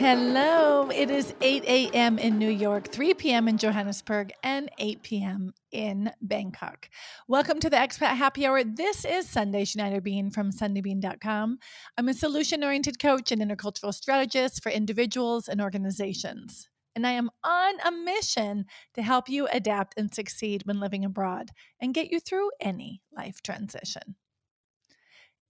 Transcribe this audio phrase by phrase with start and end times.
[0.00, 0.88] Hello.
[0.88, 2.18] It is 8 a.m.
[2.18, 3.48] in New York, 3 p.m.
[3.48, 5.52] in Johannesburg, and 8 p.m.
[5.72, 6.88] in Bangkok.
[7.28, 8.64] Welcome to the Expat Happy Hour.
[8.64, 11.58] This is Sundae Schneider Bean from SundaeBean.com.
[11.98, 16.66] I'm a solution oriented coach and intercultural strategist for individuals and organizations.
[16.96, 21.50] And I am on a mission to help you adapt and succeed when living abroad
[21.78, 24.16] and get you through any life transition.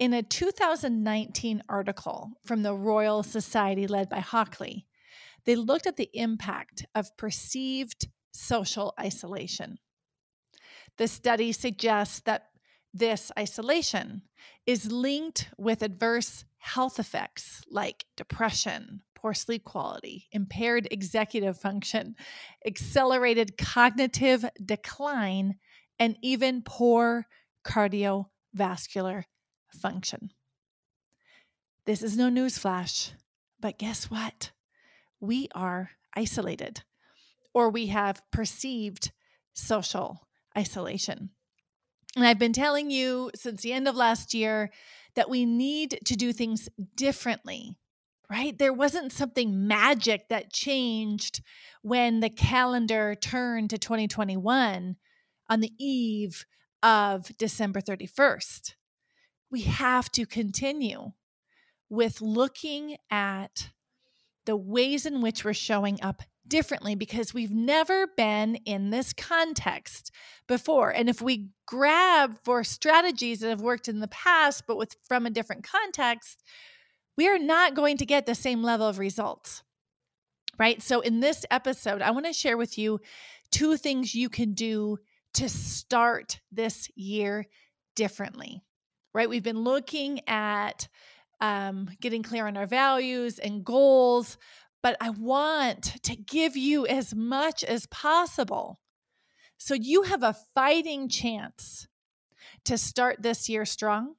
[0.00, 4.86] In a 2019 article from the Royal Society led by Hawkley,
[5.44, 9.76] they looked at the impact of perceived social isolation.
[10.96, 12.44] The study suggests that
[12.94, 14.22] this isolation
[14.64, 22.14] is linked with adverse health effects like depression, poor sleep quality, impaired executive function,
[22.64, 25.56] accelerated cognitive decline,
[25.98, 27.26] and even poor
[27.66, 29.24] cardiovascular
[29.72, 30.32] function.
[31.86, 33.12] This is no newsflash,
[33.60, 34.52] but guess what?
[35.20, 36.82] We are isolated
[37.52, 39.12] or we have perceived
[39.52, 41.30] social isolation.
[42.16, 44.70] And I've been telling you since the end of last year
[45.14, 47.76] that we need to do things differently,
[48.30, 48.56] right?
[48.56, 51.42] There wasn't something magic that changed
[51.82, 54.96] when the calendar turned to 2021
[55.48, 56.44] on the eve
[56.82, 58.74] of December 31st
[59.50, 61.12] we have to continue
[61.88, 63.70] with looking at
[64.46, 70.10] the ways in which we're showing up differently because we've never been in this context
[70.48, 70.90] before.
[70.90, 75.26] And if we grab for strategies that have worked in the past but with from
[75.26, 76.42] a different context
[77.16, 79.62] we are not going to get the same level of results
[80.58, 80.82] right?
[80.82, 83.00] So in this episode i want to share with you
[83.52, 84.98] two things you can do
[85.34, 87.46] to start this year
[87.94, 88.62] differently
[89.14, 89.28] right?
[89.28, 90.88] We've been looking at
[91.40, 94.36] um, getting clear on our values and goals,
[94.82, 98.78] but I want to give you as much as possible
[99.62, 101.86] so you have a fighting chance
[102.64, 104.14] to start this year strong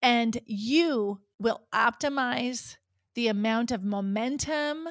[0.00, 2.76] and you will optimize
[3.16, 4.86] the amount of momentum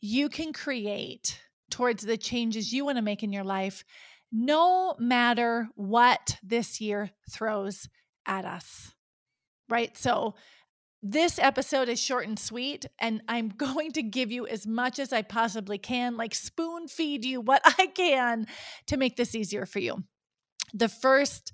[0.00, 1.40] you can create
[1.70, 3.84] towards the changes you want to make in your life,
[4.32, 7.88] no matter what this year throws
[8.30, 8.94] at us.
[9.68, 9.96] Right?
[9.98, 10.34] So,
[11.02, 15.12] this episode is short and sweet, and I'm going to give you as much as
[15.12, 18.46] I possibly can, like spoon feed you what I can
[18.86, 20.04] to make this easier for you.
[20.72, 21.52] The first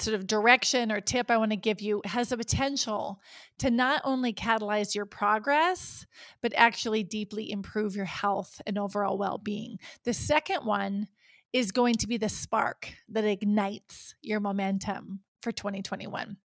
[0.00, 3.20] sort of direction or tip I want to give you has the potential
[3.58, 6.06] to not only catalyze your progress,
[6.42, 9.78] but actually deeply improve your health and overall well being.
[10.04, 11.08] The second one
[11.52, 16.38] is going to be the spark that ignites your momentum for 2021.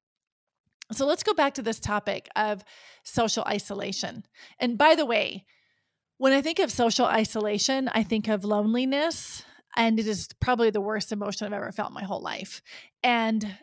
[0.92, 2.64] So let's go back to this topic of
[3.04, 4.26] social isolation.
[4.60, 5.46] And by the way,
[6.18, 9.44] when I think of social isolation, I think of loneliness,
[9.76, 12.62] and it is probably the worst emotion I've ever felt my whole life.
[13.04, 13.58] And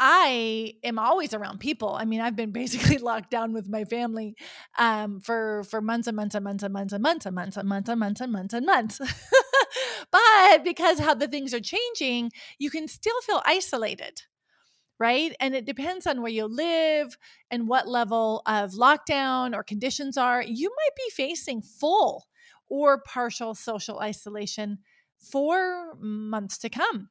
[0.00, 1.94] I am always around people.
[1.94, 4.34] I mean, I've been basically locked down with my family
[4.76, 7.68] um, for for months and months and months and months and months and months and
[7.68, 9.00] months and months and months and months.
[10.10, 14.22] but because how the things are changing, you can still feel isolated
[14.98, 15.34] right?
[15.40, 17.16] And it depends on where you live
[17.50, 20.42] and what level of lockdown or conditions are.
[20.42, 22.26] You might be facing full
[22.68, 24.78] or partial social isolation
[25.18, 27.10] for months to come.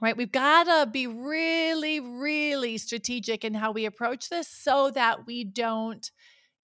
[0.00, 0.16] Right?
[0.16, 5.44] We've got to be really, really strategic in how we approach this so that we
[5.44, 6.10] don't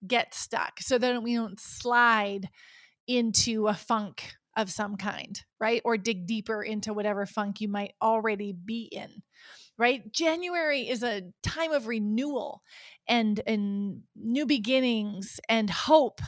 [0.07, 2.49] get stuck, so that we don't slide
[3.05, 5.81] into a funk of some kind, right?
[5.85, 9.23] Or dig deeper into whatever funk you might already be in
[9.77, 12.61] right january is a time of renewal
[13.07, 16.19] and and new beginnings and hope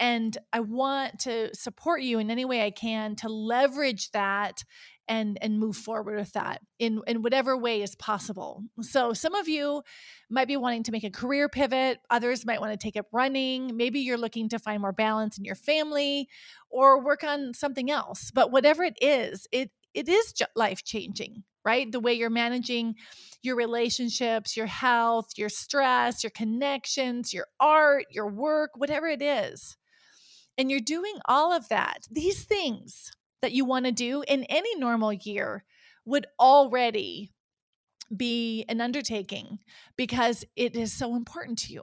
[0.00, 4.62] and i want to support you in any way i can to leverage that
[5.08, 9.48] and and move forward with that in in whatever way is possible so some of
[9.48, 9.82] you
[10.30, 13.76] might be wanting to make a career pivot others might want to take up running
[13.76, 16.28] maybe you're looking to find more balance in your family
[16.70, 21.92] or work on something else but whatever it is it it is life changing right?
[21.92, 22.94] The way you're managing
[23.42, 29.76] your relationships, your health, your stress, your connections, your art, your work, whatever it is.
[30.56, 31.98] And you're doing all of that.
[32.10, 33.12] These things
[33.42, 35.64] that you want to do in any normal year
[36.04, 37.32] would already
[38.14, 39.58] be an undertaking
[39.96, 41.82] because it is so important to you.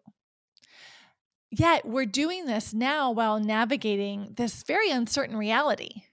[1.52, 6.04] Yet we're doing this now while navigating this very uncertain reality.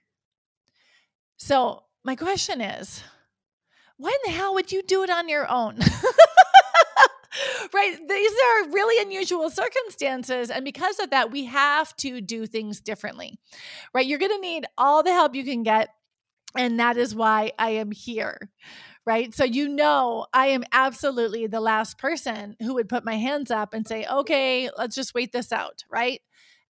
[1.37, 3.03] So, my question is
[3.97, 5.79] why in the hell would you do it on your own?
[7.73, 7.97] right?
[8.07, 10.49] These are really unusual circumstances.
[10.49, 13.39] And because of that, we have to do things differently,
[13.93, 14.05] right?
[14.05, 15.89] You're going to need all the help you can get.
[16.55, 18.51] And that is why I am here,
[19.05, 19.33] right?
[19.33, 23.73] So, you know, I am absolutely the last person who would put my hands up
[23.73, 26.21] and say, okay, let's just wait this out, right?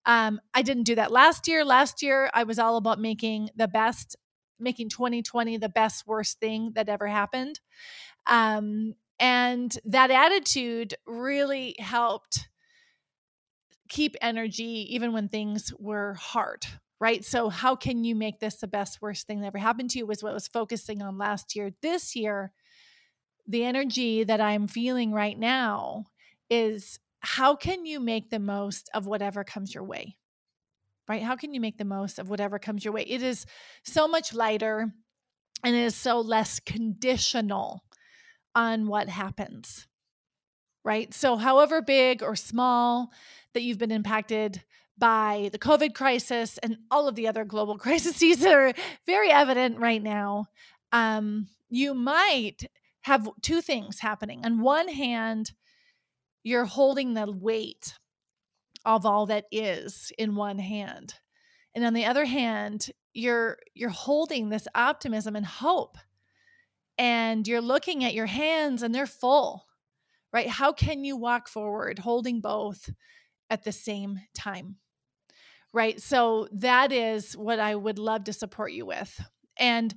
[0.06, 1.64] Um, I didn't do that last year.
[1.64, 4.16] Last year, I was all about making the best,
[4.58, 7.60] making 2020 the best, worst thing that ever happened.
[8.26, 12.48] Um, and that attitude really helped
[13.88, 16.66] keep energy even when things were hard,
[17.00, 17.24] right?
[17.24, 20.06] So, how can you make this the best, worst thing that ever happened to you?
[20.06, 21.70] Was what I was focusing on last year.
[21.80, 22.52] This year,
[23.46, 26.06] the energy that I'm feeling right now
[26.50, 30.16] is how can you make the most of whatever comes your way?
[31.08, 31.22] Right?
[31.22, 33.02] How can you make the most of whatever comes your way?
[33.02, 33.46] It is
[33.82, 34.92] so much lighter
[35.62, 37.82] and it is so less conditional
[38.54, 39.86] on what happens.
[40.84, 41.12] Right?
[41.14, 43.10] So, however big or small
[43.54, 44.62] that you've been impacted
[44.98, 48.72] by the COVID crisis and all of the other global crises that are
[49.06, 50.46] very evident right now,
[50.92, 52.66] um, you might
[53.02, 54.44] have two things happening.
[54.44, 55.52] On one hand,
[56.42, 57.94] you're holding the weight
[58.84, 61.14] of all that is in one hand.
[61.74, 65.96] And on the other hand, you're you're holding this optimism and hope.
[66.98, 69.66] And you're looking at your hands and they're full.
[70.32, 70.48] Right?
[70.48, 72.90] How can you walk forward holding both
[73.50, 74.76] at the same time?
[75.72, 76.00] Right?
[76.00, 79.20] So that is what I would love to support you with.
[79.58, 79.94] And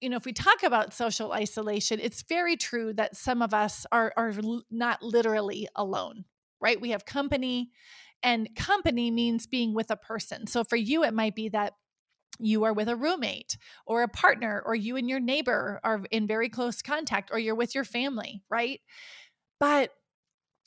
[0.00, 3.86] you know, if we talk about social isolation, it's very true that some of us
[3.92, 4.32] are are
[4.70, 6.24] not literally alone,
[6.60, 6.80] right?
[6.80, 7.70] We have company,
[8.22, 10.46] and company means being with a person.
[10.46, 11.74] So for you, it might be that
[12.38, 13.56] you are with a roommate
[13.86, 17.54] or a partner, or you and your neighbor are in very close contact, or you're
[17.54, 18.80] with your family, right?
[19.58, 19.92] But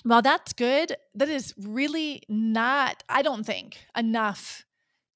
[0.03, 4.65] while that's good, that is really not, I don't think, enough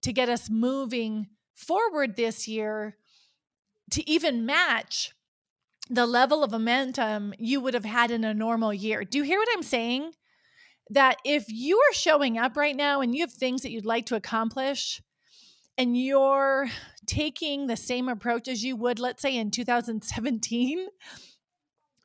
[0.03, 2.95] to get us moving forward this year
[3.91, 5.13] to even match
[5.89, 9.03] the level of momentum you would have had in a normal year.
[9.03, 10.11] Do you hear what I'm saying?
[10.89, 14.05] That if you are showing up right now and you have things that you'd like
[14.07, 15.01] to accomplish,
[15.77, 16.69] and you're
[17.06, 20.88] taking the same approach as you would, let's say, in 2017,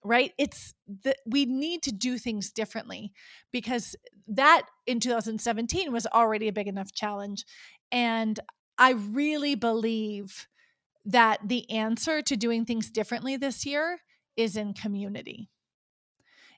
[0.04, 0.32] right?
[0.38, 0.74] It's
[1.04, 3.12] that we need to do things differently
[3.50, 3.96] because
[4.28, 7.44] that in 2017 was already a big enough challenge.
[7.90, 8.38] And
[8.78, 10.48] I really believe
[11.04, 13.98] that the answer to doing things differently this year
[14.36, 15.48] is in community.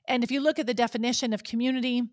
[0.07, 2.03] And if you look at the definition of community,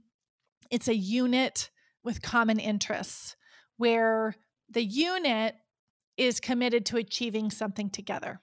[0.70, 1.70] it's a unit
[2.02, 3.36] with common interests
[3.76, 4.34] where
[4.72, 5.56] the unit
[6.16, 8.40] is committed to achieving something together.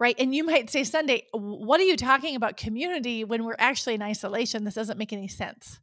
[0.00, 0.16] Right.
[0.18, 4.02] And you might say, Sundae, what are you talking about community when we're actually in
[4.02, 4.64] isolation?
[4.64, 5.78] This doesn't make any sense.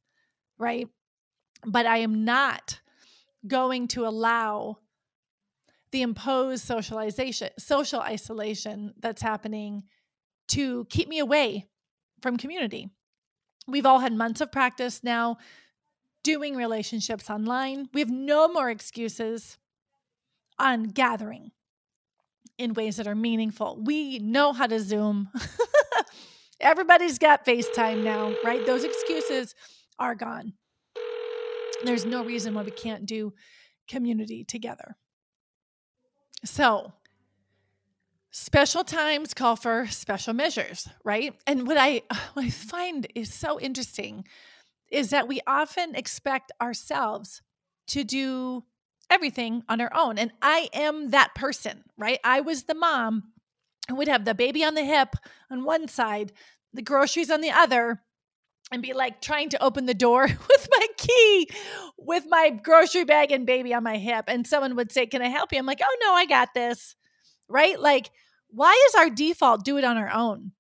[0.58, 0.88] Right.
[1.66, 2.82] But I am not
[3.48, 4.78] going to allow
[5.92, 9.84] the imposed socialization, social isolation that's happening
[10.50, 11.68] to keep me away
[12.22, 12.90] from community.
[13.68, 15.38] We've all had months of practice now
[16.24, 17.90] doing relationships online.
[17.94, 19.58] We have no more excuses
[20.60, 21.52] on gathering
[22.58, 23.80] in ways that are meaningful.
[23.84, 25.30] We know how to Zoom.
[26.60, 28.64] Everybody's got FaceTime now, right?
[28.66, 29.56] Those excuses
[29.98, 30.54] are gone.
[31.84, 33.34] There's no reason why we can't do
[33.88, 34.96] community together.
[36.46, 36.94] So,
[38.30, 41.36] special times call for special measures, right?
[41.48, 44.26] And what I what I find is so interesting
[44.92, 47.42] is that we often expect ourselves
[47.88, 48.64] to do
[49.10, 50.18] everything on our own.
[50.18, 52.20] And I am that person, right?
[52.24, 53.24] I was the mom
[53.90, 55.16] who would have the baby on the hip
[55.50, 56.32] on one side,
[56.74, 58.02] the groceries on the other,
[58.72, 61.50] and be like trying to open the door with my key
[61.98, 65.28] with my grocery bag and baby on my hip and someone would say can i
[65.28, 66.96] help you i'm like oh no i got this
[67.50, 68.10] right like
[68.48, 70.52] why is our default do it on our own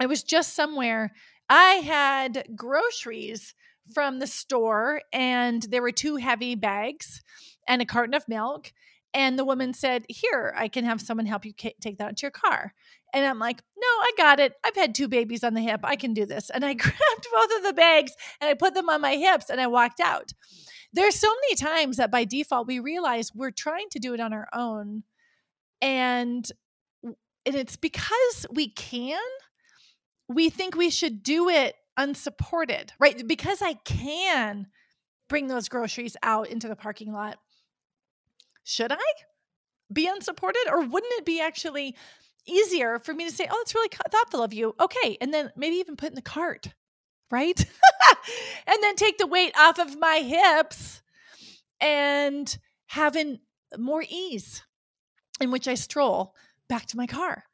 [0.00, 1.12] i was just somewhere
[1.48, 3.54] i had groceries
[3.94, 7.22] from the store and there were two heavy bags
[7.66, 8.72] and a carton of milk
[9.14, 12.30] and the woman said here i can have someone help you take that into your
[12.30, 12.72] car
[13.12, 14.54] and I'm like, no, I got it.
[14.64, 15.80] I've had two babies on the hip.
[15.84, 16.50] I can do this.
[16.50, 19.60] And I grabbed both of the bags and I put them on my hips and
[19.60, 20.32] I walked out.
[20.92, 24.32] There's so many times that by default we realize we're trying to do it on
[24.32, 25.04] our own.
[25.80, 26.50] And
[27.44, 29.20] and it's because we can,
[30.28, 33.26] we think we should do it unsupported, right?
[33.26, 34.68] Because I can
[35.28, 37.38] bring those groceries out into the parking lot.
[38.64, 38.98] Should I
[39.92, 41.96] be unsupported or wouldn't it be actually
[42.46, 44.74] easier for me to say, oh, that's really thoughtful of you.
[44.80, 45.16] Okay.
[45.20, 46.72] And then maybe even put in the cart,
[47.30, 47.58] right?
[48.66, 51.02] and then take the weight off of my hips
[51.80, 52.56] and
[52.86, 53.40] having
[53.78, 54.62] more ease
[55.40, 56.34] in which I stroll
[56.68, 57.44] back to my car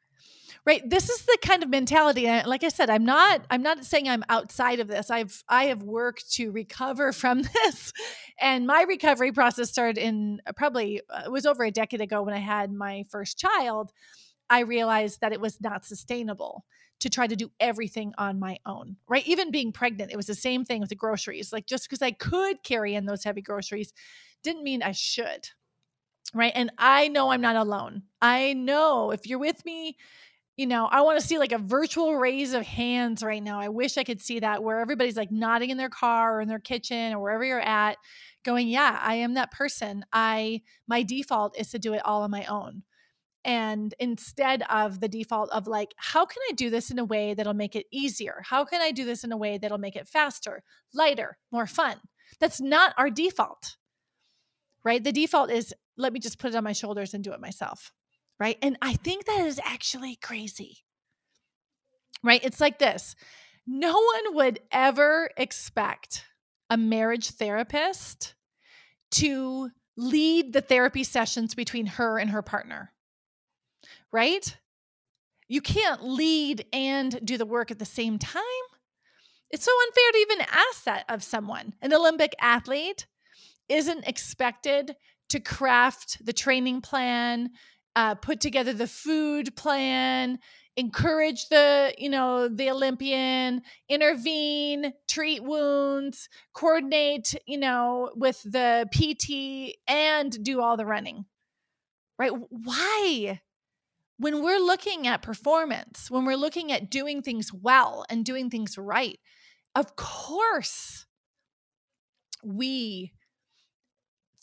[0.69, 0.87] right?
[0.87, 4.23] This is the kind of mentality like i said i'm not i'm not saying i'm
[4.29, 5.09] outside of this.
[5.09, 7.91] I've i have worked to recover from this.
[8.39, 12.21] And my recovery process started in uh, probably uh, it was over a decade ago
[12.21, 13.91] when i had my first child.
[14.47, 16.65] I realized that it was not sustainable
[16.99, 19.25] to try to do everything on my own right?
[19.27, 21.51] Even being pregnant it was the same thing with the groceries.
[21.51, 23.91] Like just because i could carry in those heavy groceries
[24.43, 25.49] didn't mean i should
[26.35, 26.53] right?
[26.53, 28.03] And i know i'm not alone.
[28.21, 29.97] I know if you're with me
[30.59, 33.61] you know, I want to see like a virtual raise of hands right now.
[33.61, 36.49] I wish I could see that where everybody's like nodding in their car or in
[36.49, 37.95] their kitchen or wherever you're at,
[38.43, 40.03] going, Yeah, I am that person.
[40.11, 42.83] I, my default is to do it all on my own.
[43.45, 47.33] And instead of the default of like, how can I do this in a way
[47.33, 48.41] that'll make it easier?
[48.43, 50.63] How can I do this in a way that'll make it faster,
[50.93, 52.01] lighter, more fun?
[52.41, 53.77] That's not our default,
[54.83, 55.01] right?
[55.01, 57.93] The default is let me just put it on my shoulders and do it myself
[58.39, 58.57] right?
[58.61, 60.79] And I think that is actually crazy,
[62.23, 62.43] right?
[62.43, 63.15] It's like this
[63.67, 66.25] no one would ever expect
[66.69, 68.33] a marriage therapist
[69.11, 72.93] to lead the therapy sessions between her and her partner,
[74.11, 74.57] right?
[75.47, 78.43] You can't lead and do the work at the same time.
[79.51, 81.73] It's so unfair to even ask that of someone.
[81.81, 83.07] An Olympic athlete
[83.67, 84.95] isn't expected
[85.29, 87.49] to craft the training plan,
[87.99, 90.39] uh, put together the food plan
[90.77, 99.75] encourage the you know the olympian intervene treat wounds coordinate you know with the pt
[99.87, 101.25] and do all the running
[102.19, 102.33] right?
[102.49, 103.41] Why?
[104.17, 108.77] When we're looking at performance when we're looking at doing things well and doing things
[108.77, 109.17] right
[109.75, 111.05] of course
[112.43, 113.13] we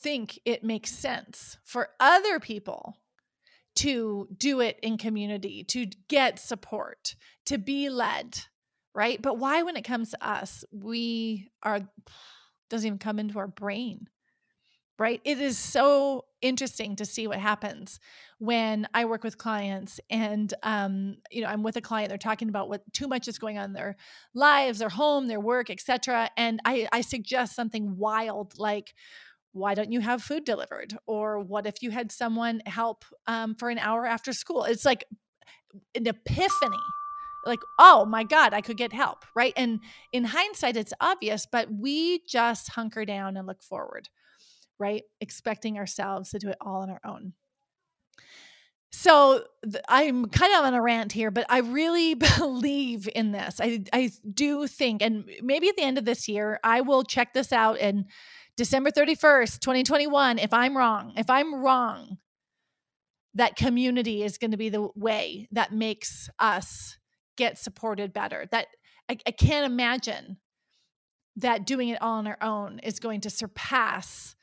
[0.00, 2.96] think it makes sense for other people
[3.76, 7.14] to do it in community, to get support,
[7.47, 8.38] to be led,
[8.95, 9.21] right?
[9.21, 11.80] But why, when it comes to us, we are,
[12.71, 14.09] doesn't even come into our brain,
[14.99, 15.21] right?
[15.25, 18.00] It is so interesting to see what happens
[18.38, 22.49] when I work with clients and, um, you know, I'm with a client, they're talking
[22.49, 23.97] about what too much is going on in their
[24.35, 26.30] lives, their home, their work, etc.
[26.37, 28.95] And I, I suggest something wild like,
[29.56, 30.96] why don't you have food delivered?
[31.06, 34.64] Or what if you had someone help um, for an hour after school?
[34.64, 35.04] It's like
[35.94, 36.76] an epiphany.
[37.46, 39.52] Like, oh my God, I could get help, right?
[39.56, 39.80] And
[40.12, 44.08] in hindsight, it's obvious, but we just hunker down and look forward,
[44.78, 45.04] right?
[45.20, 47.34] Expecting ourselves to do it all on our own.
[48.90, 53.60] So th- I'm kind of on a rant here, but I really believe in this.
[53.60, 57.32] I I do think, and maybe at the end of this year, I will check
[57.32, 58.06] this out and
[58.56, 62.18] December 31st, 2021, if I'm wrong, if I'm wrong,
[63.34, 66.96] that community is going to be the way that makes us
[67.36, 68.46] get supported better.
[68.50, 68.68] That
[69.10, 70.38] I, I can't imagine
[71.36, 74.34] that doing it all on our own is going to surpass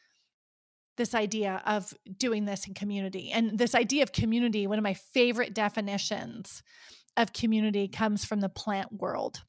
[0.96, 3.32] this idea of doing this in community.
[3.32, 6.62] And this idea of community, one of my favorite definitions
[7.18, 9.42] of community comes from the plant world.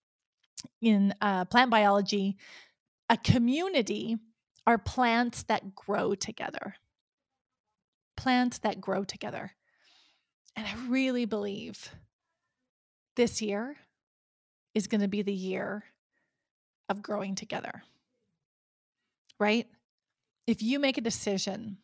[0.81, 2.39] In uh, plant biology,
[3.11, 4.17] a community
[4.67, 6.77] are plants that grow together.
[8.17, 9.53] Plants that grow together.
[10.57, 11.91] And I really believe
[13.17, 13.77] this year
[14.75, 15.85] is going to be the year
[16.89, 17.83] of growing together.
[19.39, 19.67] Right?
[20.47, 21.79] If you make a decision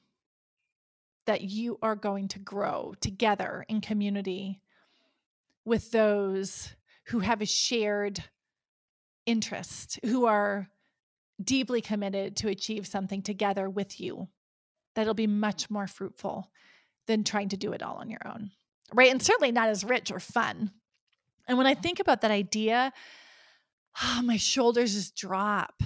[1.27, 4.61] that you are going to grow together in community
[5.65, 6.75] with those
[7.07, 8.25] who have a shared
[9.27, 10.69] interest, who are
[11.43, 14.29] deeply committed to achieve something together with you,
[14.95, 16.51] that'll be much more fruitful
[17.07, 18.51] than trying to do it all on your own.
[18.93, 19.11] Right.
[19.11, 20.73] And certainly not as rich or fun.
[21.47, 22.93] And when I think about that idea,
[24.03, 25.83] oh, my shoulders just drop.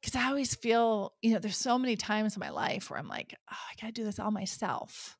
[0.00, 3.08] Because I always feel, you know, there's so many times in my life where I'm
[3.08, 5.16] like, oh, I got to do this all myself.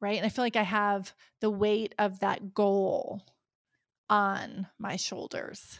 [0.00, 0.18] Right.
[0.18, 3.22] And I feel like I have the weight of that goal
[4.10, 5.78] on my shoulders.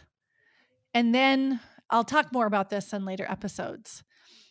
[0.94, 1.60] And then
[1.94, 4.02] I'll talk more about this in later episodes.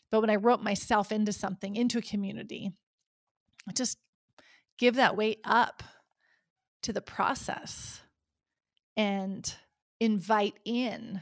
[0.09, 2.71] But when I wrote myself into something, into a community,
[3.67, 3.97] I just
[4.77, 5.83] give that weight up
[6.83, 8.01] to the process
[8.95, 9.53] and
[10.00, 11.21] invite in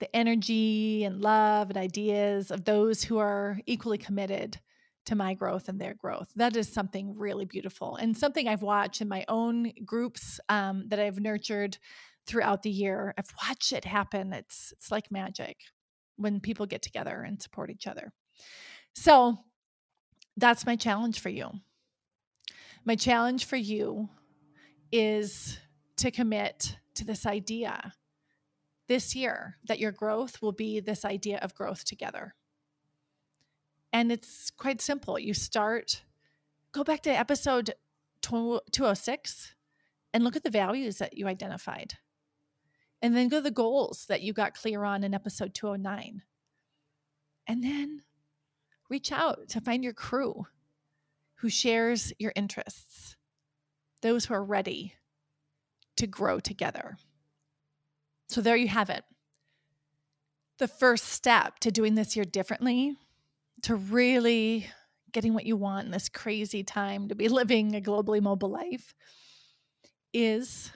[0.00, 4.58] the energy and love and ideas of those who are equally committed
[5.04, 6.32] to my growth and their growth.
[6.36, 10.98] That is something really beautiful and something I've watched in my own groups um, that
[10.98, 11.76] I've nurtured
[12.28, 13.14] throughout the year.
[13.18, 14.32] I've watched it happen.
[14.32, 15.56] It's it's like magic
[16.16, 18.12] when people get together and support each other.
[18.94, 19.38] So
[20.36, 21.50] that's my challenge for you.
[22.84, 24.08] My challenge for you
[24.92, 25.58] is
[25.96, 27.92] to commit to this idea
[28.88, 32.34] this year that your growth will be this idea of growth together.
[33.92, 35.18] And it's quite simple.
[35.18, 36.02] You start,
[36.72, 37.74] go back to episode
[38.22, 39.54] 206
[40.12, 41.94] and look at the values that you identified.
[43.00, 46.22] And then go to the goals that you got clear on in episode 209.
[47.46, 48.02] And then
[48.90, 50.46] reach out to find your crew
[51.36, 53.16] who shares your interests,
[54.02, 54.94] those who are ready
[55.96, 56.96] to grow together.
[58.28, 59.04] So there you have it.
[60.58, 62.96] The first step to doing this year differently,
[63.62, 64.66] to really
[65.12, 68.94] getting what you want in this crazy time to be living a globally mobile life,
[70.12, 70.72] is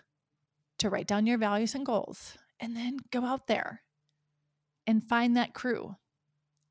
[0.82, 3.82] to write down your values and goals and then go out there
[4.86, 5.94] and find that crew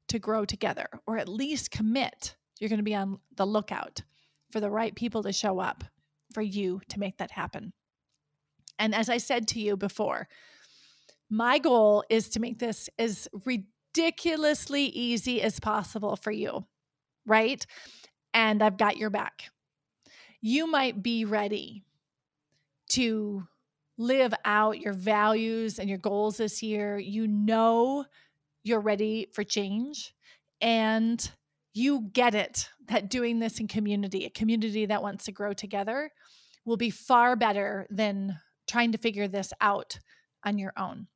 [0.10, 2.36] to grow together or at least commit.
[2.60, 4.04] You're going to be on the lookout
[4.52, 5.86] for the right people to show up
[6.34, 7.72] for you to make that happen.
[8.78, 10.28] And as I said to you before,
[11.30, 16.66] my goal is to make this as ridiculously easy as possible for you,
[17.26, 17.66] right?
[18.34, 19.52] And I've got your back.
[20.42, 21.86] You might be ready
[22.90, 23.48] to
[23.98, 26.98] live out your values and your goals this year.
[26.98, 28.06] You know
[28.64, 30.14] you're ready for change
[30.62, 31.32] and
[31.74, 36.12] you get it that doing this in community, a community that wants to grow together,
[36.66, 39.98] will be far better than trying to figure this out
[40.46, 41.08] on your own.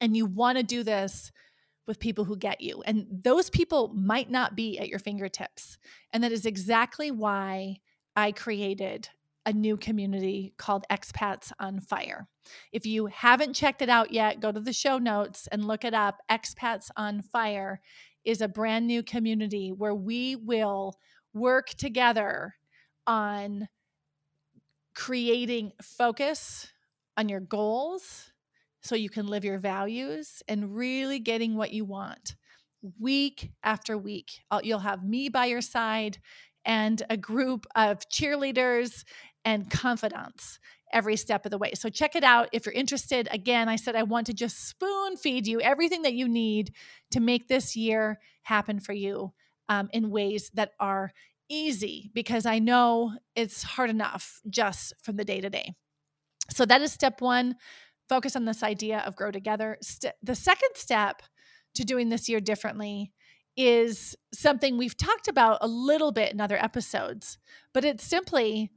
[0.00, 1.32] And you want to do this
[1.86, 2.82] with people who get you.
[2.84, 5.78] And those people might not be at your fingertips.
[6.12, 7.78] And that is exactly why
[8.14, 9.08] I created
[9.48, 12.28] a new community called Expats on Fire.
[12.70, 15.94] If you haven't checked it out yet, go to the show notes and look it
[15.94, 16.18] up.
[16.30, 17.80] Expats on Fire
[18.26, 20.92] is a brand new community where we will
[21.32, 22.56] work together
[23.06, 23.68] on
[24.94, 26.70] creating focus
[27.16, 28.32] on your goals
[28.82, 32.36] so you can live your values and really getting what you want
[33.00, 34.42] week after week.
[34.50, 36.18] Uh, you'll have me by your side
[36.68, 39.04] and a group of cheerleaders
[39.44, 40.58] and confidants
[40.92, 41.72] every step of the way.
[41.74, 43.28] So check it out if you're interested.
[43.30, 46.72] Again, I said I want to just spoon feed you everything that you need
[47.10, 49.32] to make this year happen for you
[49.68, 51.12] um, in ways that are
[51.48, 55.74] easy because I know it's hard enough just from the day to day.
[56.50, 57.56] So that is step one.
[58.08, 59.76] Focus on this idea of grow together.
[59.82, 61.22] St- the second step
[61.74, 63.12] to doing this year differently
[63.56, 67.38] is something we've talked about a little bit in other episodes,
[67.74, 68.70] but it's simply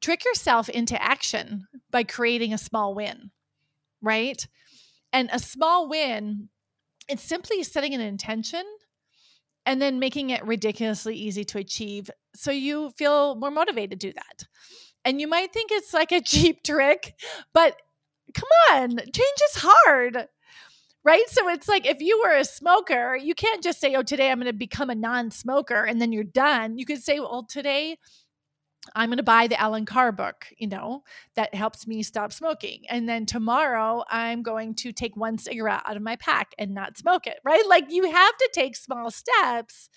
[0.00, 3.30] trick yourself into action by creating a small win,
[4.02, 4.46] right?
[5.12, 6.48] And a small win,
[7.08, 8.64] it's simply setting an intention
[9.66, 14.12] and then making it ridiculously easy to achieve so you feel more motivated to do
[14.12, 14.46] that.
[15.04, 17.14] And you might think it's like a cheap trick,
[17.52, 17.76] but
[18.34, 20.26] come on, change is hard.
[21.04, 21.28] Right.
[21.28, 24.38] So it's like if you were a smoker, you can't just say, oh, today I'm
[24.38, 26.76] going to become a non smoker and then you're done.
[26.76, 27.96] You could say, well, today
[28.94, 31.02] I'm going to buy the Allen Carr book, you know,
[31.34, 32.82] that helps me stop smoking.
[32.88, 36.98] And then tomorrow I'm going to take one cigarette out of my pack and not
[36.98, 37.66] smoke it, right?
[37.66, 39.88] Like you have to take small steps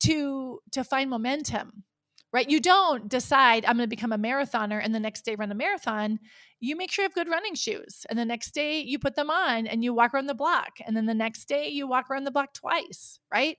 [0.00, 1.84] to to find momentum.
[2.32, 2.48] Right?
[2.48, 5.54] You don't decide I'm going to become a marathoner and the next day run a
[5.56, 6.20] marathon.
[6.60, 8.06] You make sure you have good running shoes.
[8.08, 10.78] And the next day you put them on and you walk around the block.
[10.86, 13.58] And then the next day you walk around the block twice, right?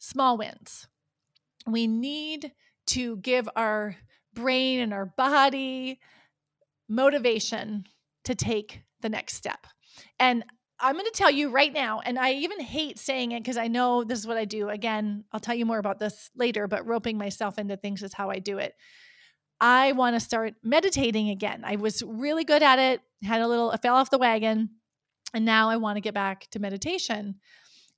[0.00, 0.88] Small wins.
[1.68, 2.52] We need
[2.88, 3.96] to give our
[4.34, 6.00] brain and our body
[6.88, 7.84] motivation
[8.24, 9.66] to take the next step.
[10.18, 10.44] And
[10.80, 13.66] I'm going to tell you right now, and I even hate saying it because I
[13.66, 14.68] know this is what I do.
[14.68, 18.30] Again, I'll tell you more about this later, but roping myself into things is how
[18.30, 18.74] I do it.
[19.60, 21.62] I want to start meditating again.
[21.64, 24.70] I was really good at it, had a little, I fell off the wagon,
[25.34, 27.36] and now I want to get back to meditation.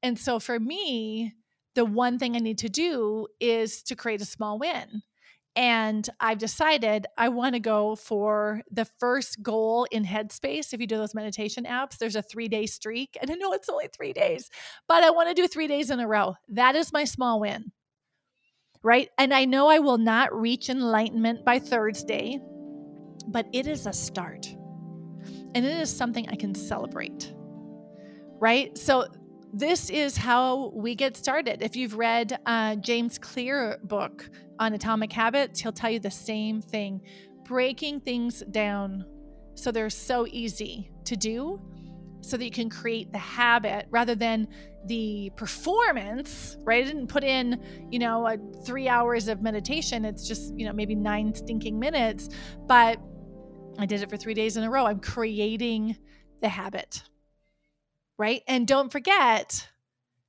[0.03, 1.35] And so for me,
[1.75, 5.03] the one thing I need to do is to create a small win.
[5.57, 10.73] And I've decided I want to go for the first goal in Headspace.
[10.73, 13.19] If you do those meditation apps, there's a three day streak.
[13.21, 14.49] And I know it's only three days,
[14.87, 16.35] but I want to do three days in a row.
[16.49, 17.73] That is my small win.
[18.83, 19.09] Right.
[19.19, 22.41] And I know I will not reach enlightenment by Thursday,
[23.27, 24.47] but it is a start.
[25.55, 27.35] And it is something I can celebrate.
[28.41, 28.79] Right.
[28.79, 29.07] So
[29.53, 31.63] this is how we get started.
[31.63, 36.61] If you've read uh, James Clear book on atomic habits, he'll tell you the same
[36.61, 37.01] thing.
[37.45, 39.05] Breaking things down
[39.55, 41.61] so they're so easy to do
[42.23, 44.47] so that you can create the habit rather than
[44.87, 46.85] the performance, right?
[46.85, 50.05] I didn't put in, you know, a three hours of meditation.
[50.05, 52.29] It's just, you know, maybe nine stinking minutes,
[52.67, 52.99] but
[53.79, 54.87] I did it for three days in a row.
[54.87, 55.97] I'm creating
[56.41, 57.03] the habit,
[58.21, 58.43] right?
[58.47, 59.69] And don't forget,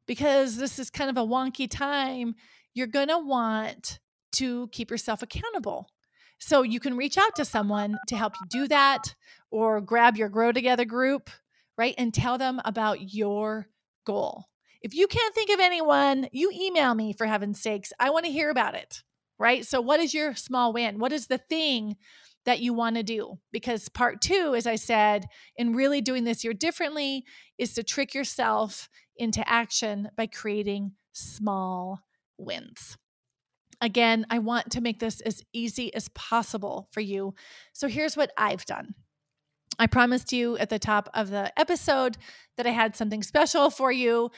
[0.08, 2.34] because this is kind of a wonky time,
[2.74, 4.00] you're going to want
[4.32, 5.90] to keep yourself accountable.
[6.40, 9.14] So you can reach out to someone to help you do that
[9.52, 11.30] or grab your Grow Together group
[11.82, 11.96] right?
[11.98, 13.68] And tell them about your
[14.06, 14.46] goal.
[14.84, 17.92] If you can't think of anyone, you email me for heaven's sakes.
[18.00, 19.02] I want to hear about it,
[19.40, 19.66] right?
[19.66, 21.00] So, what is your small win?
[21.00, 21.98] What is the thing
[22.46, 23.40] that you want to do?
[23.52, 25.26] Because part two, as I said,
[25.56, 27.24] in really doing this year differently,
[27.58, 32.00] is to trick yourself into action by creating small
[32.38, 32.98] wins.
[33.80, 37.34] Again, I want to make this as easy as possible for you.
[37.74, 38.94] So, here's what I've done.
[39.80, 42.18] I promised you at the top of the episode
[42.58, 44.30] that I had something special for you.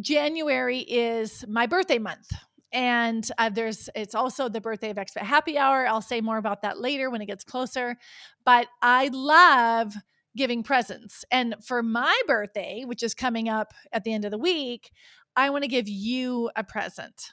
[0.00, 2.32] January is my birthday month.
[2.72, 5.86] And uh, there's it's also the birthday of Expat Happy Hour.
[5.86, 7.96] I'll say more about that later when it gets closer.
[8.44, 9.94] But I love
[10.36, 11.24] giving presents.
[11.30, 14.90] And for my birthday, which is coming up at the end of the week,
[15.36, 17.32] I want to give you a present.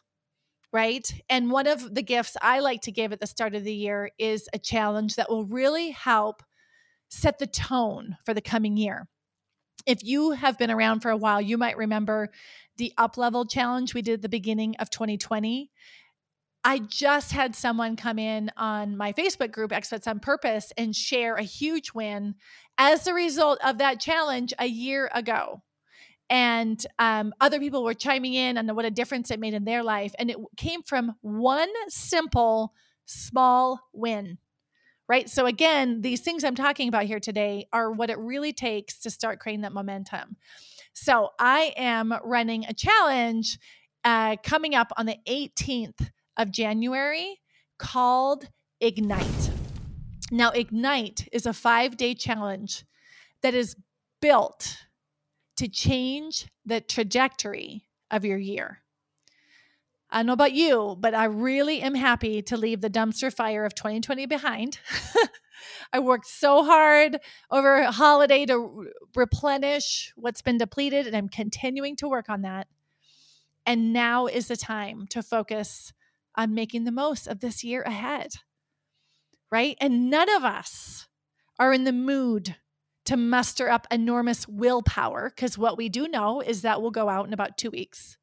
[0.73, 1.09] Right.
[1.29, 4.11] And one of the gifts I like to give at the start of the year
[4.19, 6.43] is a challenge that will really help
[7.09, 9.07] set the tone for the coming year.
[9.85, 12.29] If you have been around for a while, you might remember
[12.77, 15.71] the up level challenge we did at the beginning of 2020.
[16.63, 21.35] I just had someone come in on my Facebook group, Experts on Purpose, and share
[21.35, 22.35] a huge win
[22.77, 25.61] as a result of that challenge a year ago.
[26.29, 29.81] And um, other people were chiming in on what a difference it made in their
[29.81, 30.13] life.
[30.19, 32.73] And it came from one simple,
[33.05, 34.37] small win
[35.07, 35.29] right?
[35.29, 39.09] So, again, these things I'm talking about here today are what it really takes to
[39.09, 40.37] start creating that momentum.
[40.93, 43.59] So, I am running a challenge
[44.03, 47.39] uh, coming up on the 18th of January
[47.77, 48.47] called
[48.79, 49.51] Ignite.
[50.31, 52.85] Now, Ignite is a five day challenge
[53.41, 53.75] that is
[54.21, 54.77] built
[55.57, 58.81] to change the trajectory of your year.
[60.09, 63.65] I don't know about you, but I really am happy to leave the dumpster fire
[63.65, 64.79] of 2020 behind.
[65.93, 67.19] I worked so hard
[67.51, 72.67] over holiday to re- replenish what's been depleted, and I'm continuing to work on that.
[73.65, 75.91] And now is the time to focus
[76.35, 78.31] on making the most of this year ahead.
[79.51, 79.77] Right?
[79.81, 81.07] And none of us
[81.59, 82.55] are in the mood
[83.05, 87.25] to muster up enormous willpower because what we do know is that we'll go out
[87.25, 88.17] in about two weeks.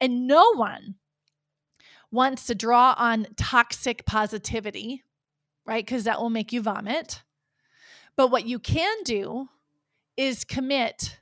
[0.00, 0.96] And no one
[2.10, 5.02] wants to draw on toxic positivity,
[5.66, 5.84] right?
[5.84, 7.22] Because that will make you vomit.
[8.16, 9.48] But what you can do
[10.16, 11.18] is commit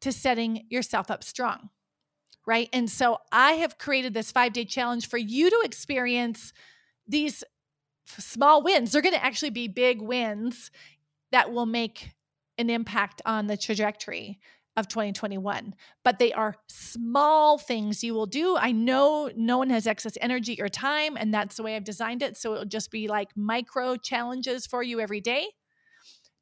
[0.00, 1.70] to setting yourself up strong,
[2.46, 2.68] right?
[2.72, 6.52] And so I have created this five day challenge for you to experience
[7.06, 7.42] these
[8.06, 8.92] small wins.
[8.92, 10.70] They're going to actually be big wins
[11.32, 12.12] that will make
[12.58, 14.38] an impact on the trajectory
[14.76, 18.56] of 2021, but they are small things you will do.
[18.56, 22.22] I know no one has excess energy or time, and that's the way I've designed
[22.22, 22.36] it.
[22.36, 25.46] So it'll just be like micro challenges for you every day.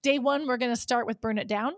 [0.03, 1.73] Day one, we're going to start with burn it down.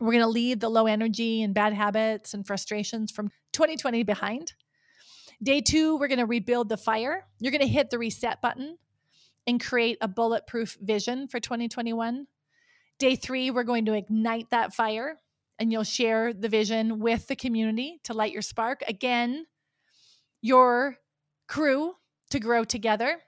[0.00, 4.54] We're going to leave the low energy and bad habits and frustrations from 2020 behind.
[5.42, 7.26] Day two, we're going to rebuild the fire.
[7.38, 8.78] You're going to hit the reset button
[9.46, 12.26] and create a bulletproof vision for 2021.
[12.98, 15.16] Day three, we're going to ignite that fire
[15.58, 18.82] and you'll share the vision with the community to light your spark.
[18.86, 19.46] Again,
[20.40, 20.96] your
[21.48, 21.94] crew
[22.30, 23.18] to grow together.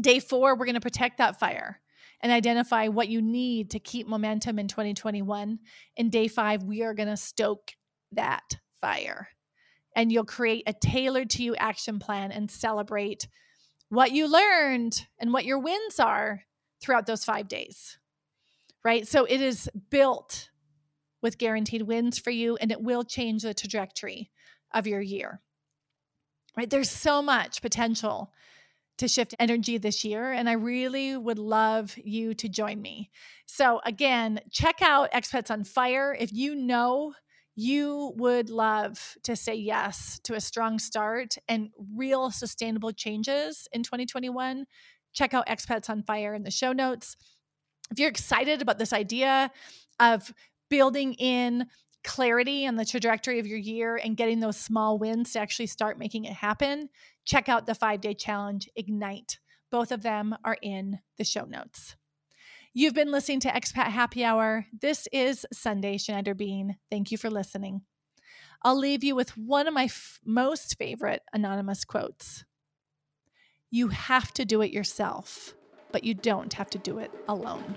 [0.00, 1.80] Day four, we're going to protect that fire
[2.20, 5.58] and identify what you need to keep momentum in 2021.
[5.96, 7.72] In day five, we are going to stoke
[8.12, 9.28] that fire.
[9.96, 13.26] And you'll create a tailored to you action plan and celebrate
[13.88, 16.44] what you learned and what your wins are
[16.80, 17.98] throughout those five days.
[18.84, 19.06] Right.
[19.08, 20.50] So it is built
[21.22, 24.30] with guaranteed wins for you, and it will change the trajectory
[24.72, 25.40] of your year.
[26.56, 26.68] Right?
[26.68, 28.32] There's so much potential
[28.98, 33.10] to shift energy this year, and I really would love you to join me.
[33.46, 36.16] So, again, check out Expats on Fire.
[36.18, 37.14] If you know
[37.54, 43.82] you would love to say yes to a strong start and real sustainable changes in
[43.82, 44.66] 2021,
[45.12, 47.16] check out Expats on Fire in the show notes.
[47.90, 49.50] If you're excited about this idea
[49.98, 50.32] of
[50.68, 51.66] building in
[52.04, 55.98] clarity on the trajectory of your year and getting those small wins to actually start
[55.98, 56.88] making it happen,
[57.24, 59.38] check out the five day challenge Ignite.
[59.70, 61.96] Both of them are in the show notes.
[62.72, 64.66] You've been listening to Expat Happy Hour.
[64.80, 66.76] This is Sundae Schneider Bean.
[66.90, 67.82] Thank you for listening.
[68.62, 72.44] I'll leave you with one of my f- most favorite anonymous quotes
[73.70, 75.54] You have to do it yourself,
[75.92, 77.76] but you don't have to do it alone.